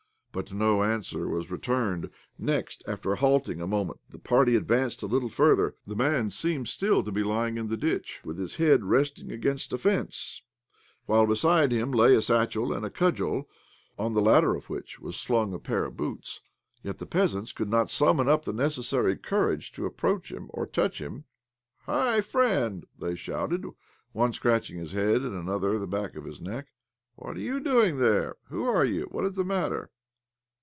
But 0.33 0.53
no 0.53 0.81
answer 0.81 1.27
was 1.27 1.51
returned. 1.51 2.09
Next, 2.39 2.85
after 2.87 3.15
halting 3.15 3.59
a 3.59 3.67
moment, 3.67 3.99
the 4.09 4.17
party 4.17 4.55
advanced 4.55 5.03
a 5.03 5.07
little 5.07 5.27
further. 5.27 5.75
The 5.85 5.93
man 5.93 6.29
seemed 6.29 6.69
still 6.69 7.03
to 7.03 7.11
be 7.11 7.21
lying 7.21 7.57
in 7.57 7.67
the 7.67 7.75
ditch, 7.75 8.21
with 8.23 8.37
his 8.37 8.55
head 8.55 8.85
resting, 8.85 9.29
against 9.29 9.73
a 9.73 9.77
fence, 9.77 10.41
while 11.05 11.25
beside 11.27 11.73
him 11.73 11.91
lay 11.91 12.15
a 12.15 12.21
satchel 12.21 12.71
and 12.71 12.85
a 12.85 12.89
cudgel 12.89 13.49
(on 13.99 14.13
the 14.13 14.21
latter 14.21 14.55
of 14.55 14.69
which 14.69 15.01
was 15.01 15.17
slung 15.17 15.51
a 15.51 15.59
pair 15.59 15.83
of 15.83 15.97
boots). 15.97 16.39
Yet 16.81 16.99
the 16.99 17.05
peasants 17.05 17.51
could 17.51 17.69
not 17.69 17.89
summon 17.89 18.29
up 18.29 18.45
the 18.45 18.53
necessary 18.53 19.17
courage 19.17 19.73
to 19.73 19.85
approach 19.85 20.31
him 20.31 20.47
or 20.53 20.65
to 20.65 20.71
touch 20.71 21.01
him." 21.01 21.25
Hi, 21.87 22.21
friend!" 22.21 22.85
they 23.01 23.15
shouted— 23.15 23.65
one 24.13 24.31
scratch 24.31 24.71
ing 24.71 24.77
his 24.77 24.93
head 24.93 25.23
and 25.23 25.35
another 25.35 25.77
the 25.77 25.87
back 25.87 26.15
of 26.15 26.23
his 26.23 26.39
neck. 26.39 26.67
"What 27.15 27.35
are 27.35 27.39
you 27.41 27.59
doing 27.59 27.97
there? 27.97 28.37
Who 28.47 28.63
are 28.63 28.85
you? 28.85 29.09
What 29.11 29.25
is 29.25 29.35
the 29.35 29.43
matter?" 29.43 29.89